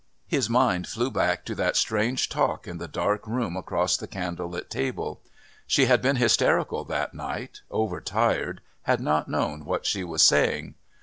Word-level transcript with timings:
His 0.25 0.49
mind 0.49 0.87
flew 0.87 1.11
back 1.11 1.45
to 1.45 1.53
that 1.53 1.75
strange 1.75 2.27
talk 2.27 2.67
in 2.67 2.79
the 2.79 2.87
dark 2.87 3.27
room 3.27 3.55
across 3.55 3.95
the 3.95 4.07
candle 4.07 4.49
lit 4.49 4.67
table. 4.67 5.21
She 5.67 5.85
had 5.85 6.01
been 6.01 6.15
hysterical 6.15 6.83
that 6.85 7.13
night, 7.13 7.61
over 7.69 8.01
tired, 8.01 8.61
had 8.89 8.99
not 8.99 9.29
known 9.29 9.63
what 9.63 9.85
she 9.85 10.03
was 10.03 10.23
saying. 10.23 10.73